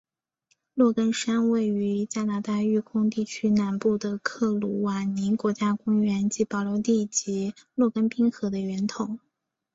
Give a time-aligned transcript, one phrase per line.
[0.73, 9.19] 洛根山位于加拿大育空地区南部的克鲁瓦尼国家公园及保留地及洛根冰河的源头。